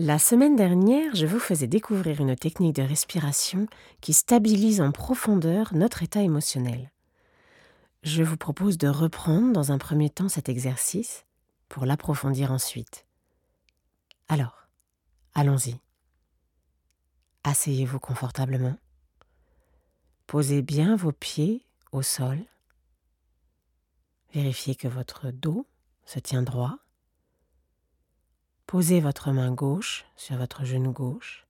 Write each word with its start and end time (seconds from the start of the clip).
La 0.00 0.20
semaine 0.20 0.54
dernière, 0.54 1.16
je 1.16 1.26
vous 1.26 1.40
faisais 1.40 1.66
découvrir 1.66 2.20
une 2.20 2.36
technique 2.36 2.76
de 2.76 2.84
respiration 2.84 3.66
qui 4.00 4.12
stabilise 4.12 4.80
en 4.80 4.92
profondeur 4.92 5.74
notre 5.74 6.04
état 6.04 6.22
émotionnel. 6.22 6.92
Je 8.04 8.22
vous 8.22 8.36
propose 8.36 8.78
de 8.78 8.86
reprendre 8.86 9.52
dans 9.52 9.72
un 9.72 9.78
premier 9.78 10.08
temps 10.08 10.28
cet 10.28 10.48
exercice 10.48 11.24
pour 11.68 11.84
l'approfondir 11.84 12.52
ensuite. 12.52 13.06
Alors, 14.28 14.68
allons-y. 15.34 15.74
Asseyez-vous 17.42 17.98
confortablement. 17.98 18.76
Posez 20.28 20.62
bien 20.62 20.94
vos 20.94 21.10
pieds 21.10 21.66
au 21.90 22.02
sol. 22.02 22.38
Vérifiez 24.32 24.76
que 24.76 24.86
votre 24.86 25.32
dos 25.32 25.66
se 26.04 26.20
tient 26.20 26.42
droit. 26.44 26.78
Posez 28.68 29.00
votre 29.00 29.32
main 29.32 29.50
gauche 29.50 30.04
sur 30.14 30.36
votre 30.36 30.66
genou 30.66 30.92
gauche. 30.92 31.46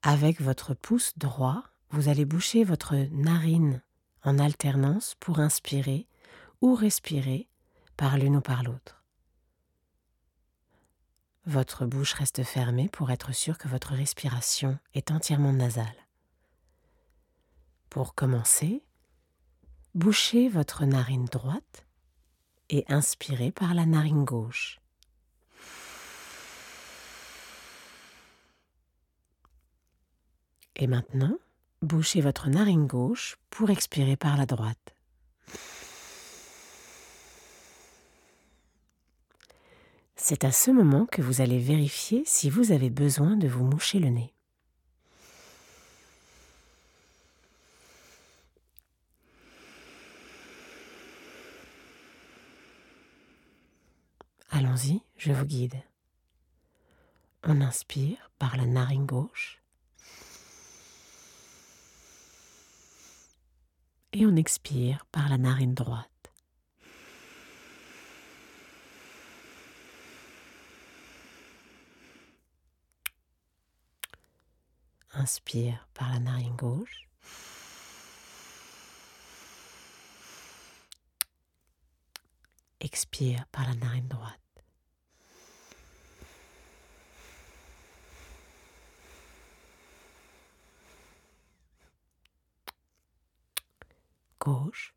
Avec 0.00 0.40
votre 0.40 0.72
pouce 0.72 1.12
droit, 1.18 1.64
vous 1.90 2.08
allez 2.08 2.24
boucher 2.24 2.64
votre 2.64 2.94
narine 3.12 3.82
en 4.22 4.38
alternance 4.38 5.16
pour 5.20 5.38
inspirer 5.38 6.08
ou 6.62 6.74
respirer 6.74 7.46
par 7.98 8.16
l'une 8.16 8.36
ou 8.36 8.40
par 8.40 8.62
l'autre. 8.62 9.04
Votre 11.44 11.84
bouche 11.84 12.14
reste 12.14 12.42
fermée 12.42 12.88
pour 12.88 13.10
être 13.10 13.34
sûr 13.34 13.58
que 13.58 13.68
votre 13.68 13.92
respiration 13.92 14.78
est 14.94 15.10
entièrement 15.10 15.52
nasale. 15.52 16.06
Pour 17.90 18.14
commencer, 18.14 18.82
bouchez 19.94 20.48
votre 20.48 20.86
narine 20.86 21.26
droite 21.26 21.86
et 22.70 22.86
inspirez 22.88 23.52
par 23.52 23.74
la 23.74 23.84
narine 23.84 24.24
gauche. 24.24 24.80
Et 30.78 30.86
maintenant, 30.86 31.36
bouchez 31.82 32.20
votre 32.20 32.48
narine 32.48 32.86
gauche 32.86 33.36
pour 33.50 33.70
expirer 33.70 34.16
par 34.16 34.36
la 34.36 34.46
droite. 34.46 34.94
C'est 40.14 40.44
à 40.44 40.52
ce 40.52 40.70
moment 40.70 41.06
que 41.06 41.20
vous 41.20 41.40
allez 41.40 41.58
vérifier 41.58 42.22
si 42.26 42.48
vous 42.48 42.70
avez 42.70 42.90
besoin 42.90 43.36
de 43.36 43.48
vous 43.48 43.64
moucher 43.64 43.98
le 43.98 44.08
nez. 44.10 44.32
Allons-y, 54.50 55.02
je 55.16 55.32
vous 55.32 55.44
guide. 55.44 55.80
On 57.42 57.60
inspire 57.60 58.30
par 58.38 58.56
la 58.56 58.66
narine 58.66 59.06
gauche 59.06 59.60
et 64.18 64.26
on 64.26 64.34
expire 64.34 65.06
par 65.12 65.28
la 65.28 65.38
narine 65.38 65.74
droite. 65.74 66.10
Inspire 75.12 75.86
par 75.94 76.12
la 76.12 76.18
narine 76.18 76.56
gauche. 76.56 77.08
Expire 82.80 83.46
par 83.52 83.68
la 83.68 83.74
narine 83.74 84.08
droite. 84.08 84.47
Gauche. 94.48 94.94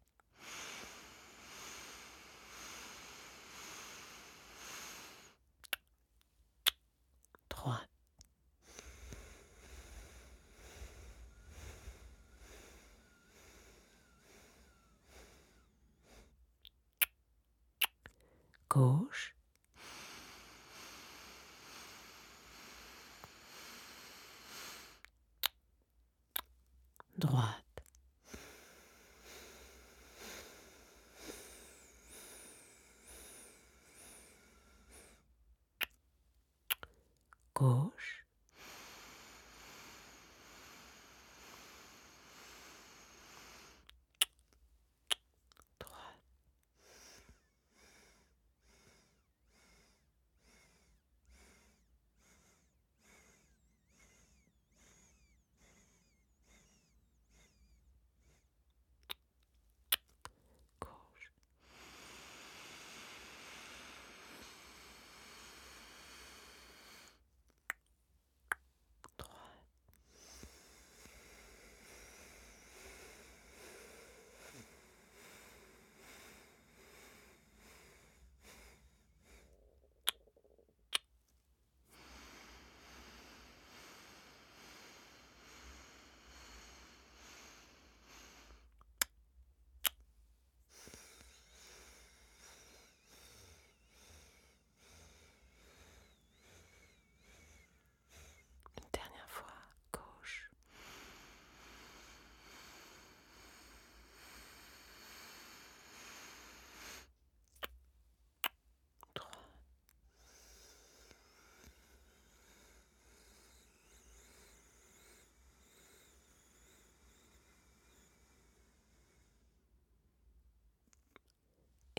Droite. 7.50 7.90
Gauche. 18.70 19.34
Droite. 27.18 27.71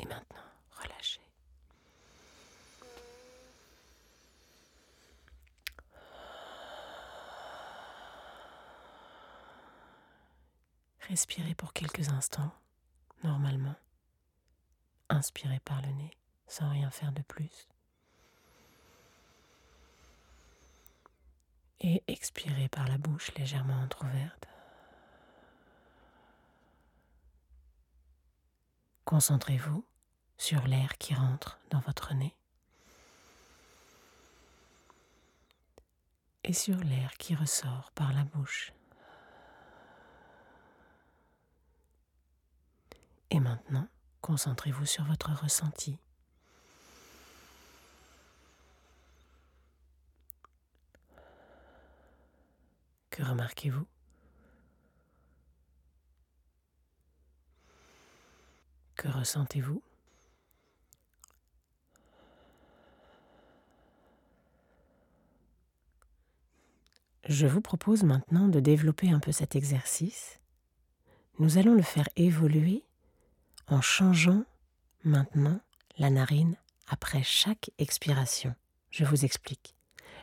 Et 0.02 0.06
maintenant, 0.06 0.42
relâchez. 0.82 1.20
Respirez 11.08 11.54
pour 11.54 11.72
quelques 11.72 12.08
instants, 12.08 12.52
normalement. 13.22 13.74
Inspirez 15.08 15.60
par 15.60 15.82
le 15.82 15.88
nez, 15.88 16.16
sans 16.46 16.70
rien 16.70 16.90
faire 16.90 17.12
de 17.12 17.22
plus. 17.22 17.68
Et 21.80 22.02
expirez 22.06 22.68
par 22.68 22.86
la 22.88 22.96
bouche 22.96 23.32
légèrement 23.34 23.82
entr'ouverte. 23.82 24.46
Concentrez-vous 29.04 29.84
sur 30.42 30.66
l'air 30.66 30.98
qui 30.98 31.14
rentre 31.14 31.60
dans 31.70 31.78
votre 31.78 32.14
nez 32.14 32.34
et 36.42 36.52
sur 36.52 36.76
l'air 36.78 37.12
qui 37.16 37.36
ressort 37.36 37.92
par 37.92 38.12
la 38.12 38.24
bouche. 38.24 38.72
Et 43.30 43.38
maintenant, 43.38 43.86
concentrez-vous 44.20 44.84
sur 44.84 45.04
votre 45.04 45.30
ressenti. 45.30 45.96
Que 53.10 53.22
remarquez-vous? 53.22 53.86
Que 58.96 59.06
ressentez-vous? 59.06 59.80
Je 67.28 67.46
vous 67.46 67.60
propose 67.60 68.02
maintenant 68.02 68.48
de 68.48 68.58
développer 68.58 69.10
un 69.10 69.20
peu 69.20 69.30
cet 69.30 69.54
exercice. 69.54 70.40
Nous 71.38 71.56
allons 71.56 71.74
le 71.74 71.82
faire 71.82 72.08
évoluer 72.16 72.84
en 73.68 73.80
changeant 73.80 74.44
maintenant 75.04 75.60
la 75.98 76.10
narine 76.10 76.56
après 76.88 77.22
chaque 77.22 77.70
expiration. 77.78 78.54
Je 78.90 79.04
vous 79.04 79.24
explique. 79.24 79.76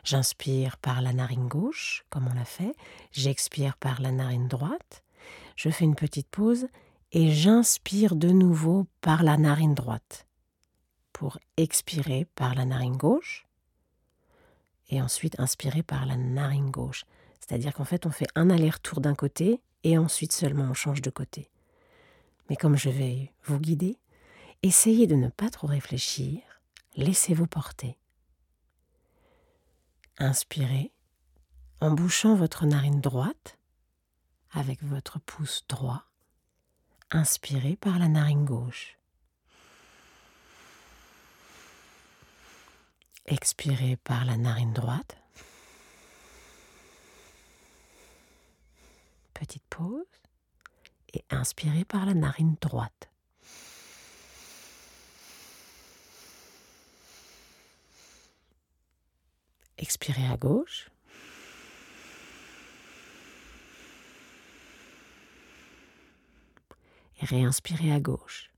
J'inspire 0.04 0.76
par 0.76 1.00
la 1.00 1.12
narine 1.12 1.48
gauche, 1.48 2.04
comme 2.10 2.28
on 2.28 2.34
l'a 2.34 2.44
fait, 2.44 2.74
j'expire 3.12 3.76
par 3.76 4.00
la 4.00 4.12
narine 4.12 4.48
droite, 4.48 5.02
je 5.56 5.68
fais 5.70 5.84
une 5.84 5.96
petite 5.96 6.28
pause 6.28 6.68
et 7.12 7.32
j'inspire 7.32 8.14
de 8.14 8.28
nouveau 8.28 8.86
par 9.00 9.22
la 9.22 9.36
narine 9.36 9.74
droite 9.74 10.26
pour 11.12 11.38
expirer 11.56 12.26
par 12.34 12.54
la 12.54 12.64
narine 12.64 12.96
gauche 12.96 13.46
et 14.90 15.00
ensuite 15.00 15.38
inspirer 15.40 15.82
par 15.82 16.04
la 16.04 16.16
narine 16.16 16.70
gauche. 16.70 17.04
C'est-à-dire 17.40 17.72
qu'en 17.72 17.84
fait 17.84 18.06
on 18.06 18.10
fait 18.10 18.28
un 18.34 18.50
aller-retour 18.50 19.00
d'un 19.00 19.14
côté 19.14 19.60
et 19.84 19.96
ensuite 19.96 20.32
seulement 20.32 20.68
on 20.70 20.74
change 20.74 21.00
de 21.00 21.10
côté. 21.10 21.50
Mais 22.48 22.56
comme 22.56 22.76
je 22.76 22.90
vais 22.90 23.32
vous 23.44 23.58
guider, 23.58 23.96
essayez 24.62 25.06
de 25.06 25.14
ne 25.14 25.28
pas 25.28 25.48
trop 25.48 25.68
réfléchir, 25.68 26.40
laissez-vous 26.96 27.46
porter. 27.46 27.96
Inspirez 30.18 30.92
en 31.80 31.92
bouchant 31.92 32.34
votre 32.34 32.66
narine 32.66 33.00
droite 33.00 33.58
avec 34.52 34.82
votre 34.82 35.18
pouce 35.20 35.64
droit. 35.68 36.04
Inspirez 37.10 37.76
par 37.76 37.98
la 37.98 38.08
narine 38.08 38.44
gauche. 38.44 38.99
Expirez 43.32 43.96
par 43.96 44.24
la 44.24 44.36
narine 44.36 44.72
droite. 44.72 45.16
Petite 49.34 49.62
pause. 49.70 50.04
Et 51.14 51.22
inspirez 51.30 51.84
par 51.84 52.06
la 52.06 52.14
narine 52.14 52.56
droite. 52.60 53.08
Expirez 59.78 60.26
à 60.26 60.36
gauche. 60.36 60.90
Et 67.22 67.26
réinspirez 67.26 67.92
à 67.92 68.00
gauche. 68.00 68.49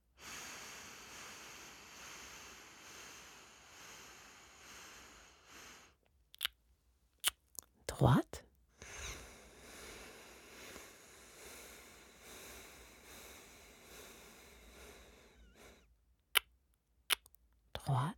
Droite? 8.03 8.43
Droite. 17.73 18.17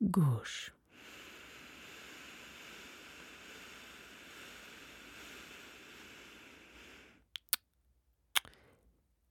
gauche. 0.00 0.72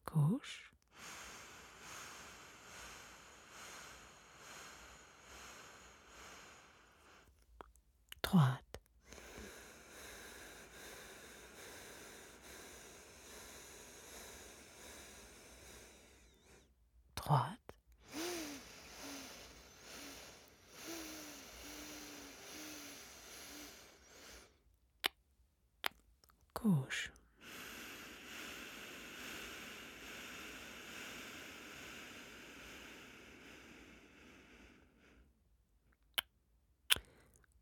Gauche. 0.05 0.71
Droite. 8.35 8.79
Droite. 17.15 17.59
gauche. 26.53 27.11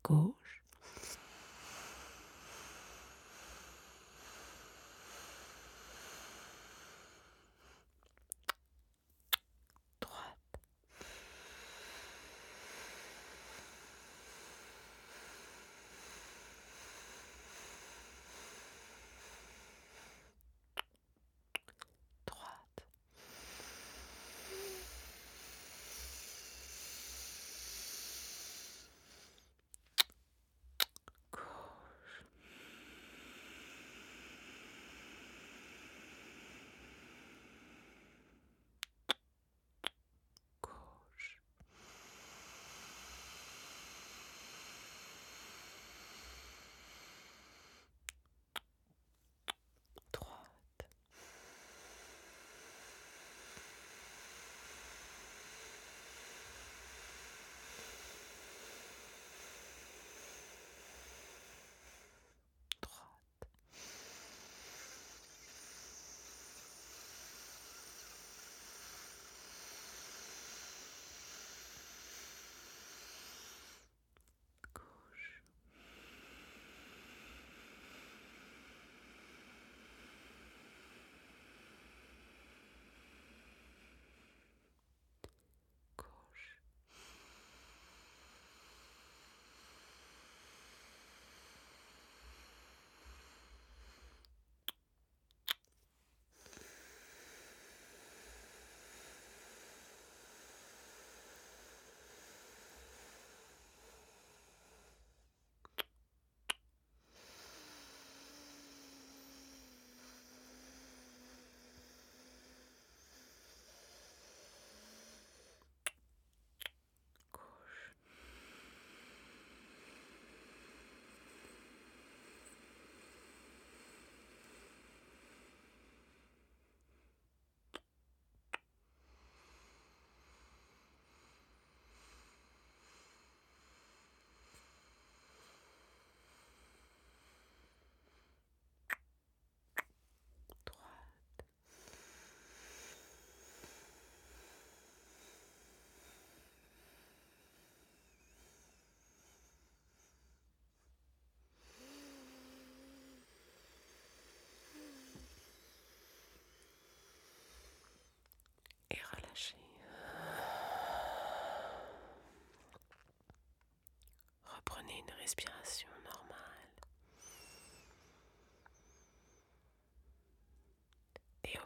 Gauche. 0.02 0.43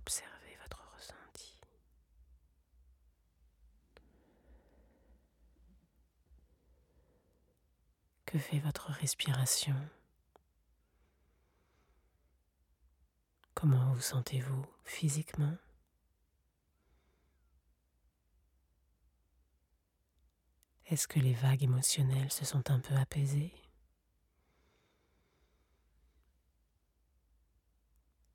Observez 0.08 0.56
votre 0.62 0.82
ressenti. 0.96 1.54
Que 8.24 8.38
fait 8.38 8.58
votre 8.58 8.90
respiration? 8.90 9.76
Comment 13.52 13.92
vous 13.92 14.00
sentez-vous 14.00 14.64
physiquement? 14.86 15.58
Est-ce 20.86 21.06
que 21.06 21.20
les 21.20 21.34
vagues 21.34 21.64
émotionnelles 21.64 22.32
se 22.32 22.46
sont 22.46 22.70
un 22.70 22.80
peu 22.80 22.94
apaisées? 22.94 23.52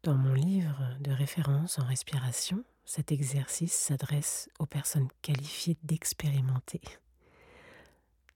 Dans 0.03 0.15
mon 0.15 0.33
livre 0.33 0.97
de 0.99 1.11
référence 1.11 1.79
en 1.79 1.85
respiration, 1.85 2.65
cet 2.83 3.13
exercice 3.13 3.71
s'adresse 3.71 4.49
aux 4.59 4.65
personnes 4.65 5.07
qualifiées 5.21 5.77
d'expérimenter. 5.83 6.81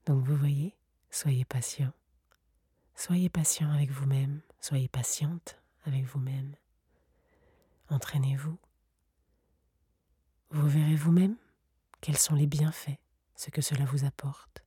Donc 0.06 0.24
vous 0.24 0.34
voyez, 0.34 0.74
soyez 1.10 1.44
patient. 1.44 1.92
Soyez 2.94 3.28
patient 3.28 3.70
avec 3.70 3.90
vous-même, 3.90 4.40
soyez 4.60 4.88
patiente 4.88 5.60
avec 5.84 6.06
vous-même. 6.06 6.56
Entraînez-vous. 7.90 8.58
Vous 10.48 10.68
verrez 10.70 10.96
vous-même 10.96 11.36
quels 12.00 12.16
sont 12.16 12.34
les 12.34 12.46
bienfaits, 12.46 12.98
ce 13.36 13.50
que 13.50 13.60
cela 13.60 13.84
vous 13.84 14.06
apporte. 14.06 14.64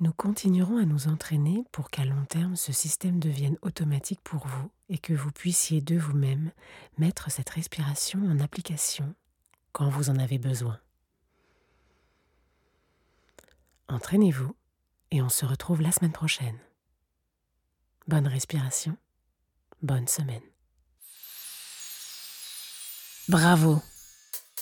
Nous 0.00 0.12
continuerons 0.12 0.76
à 0.76 0.84
nous 0.84 1.08
entraîner 1.08 1.64
pour 1.72 1.90
qu'à 1.90 2.04
long 2.04 2.24
terme 2.26 2.54
ce 2.54 2.72
système 2.72 3.18
devienne 3.18 3.58
automatique 3.62 4.20
pour 4.22 4.46
vous 4.46 4.70
et 4.88 4.98
que 4.98 5.12
vous 5.12 5.32
puissiez 5.32 5.80
de 5.80 5.98
vous-même 5.98 6.52
mettre 6.98 7.32
cette 7.32 7.50
respiration 7.50 8.20
en 8.26 8.38
application 8.38 9.12
quand 9.72 9.88
vous 9.88 10.08
en 10.08 10.18
avez 10.18 10.38
besoin. 10.38 10.78
Entraînez-vous 13.88 14.54
et 15.10 15.20
on 15.20 15.28
se 15.28 15.44
retrouve 15.44 15.82
la 15.82 15.90
semaine 15.90 16.12
prochaine. 16.12 16.58
Bonne 18.06 18.28
respiration, 18.28 18.96
bonne 19.82 20.06
semaine. 20.06 20.42
Bravo, 23.28 23.82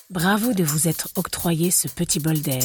bravo 0.08 0.54
de 0.54 0.64
vous 0.64 0.88
être 0.88 1.10
octroyé 1.14 1.70
ce 1.70 1.88
petit 1.88 2.20
bol 2.20 2.40
d'air. 2.40 2.64